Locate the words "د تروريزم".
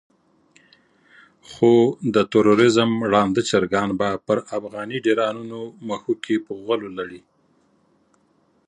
2.15-2.91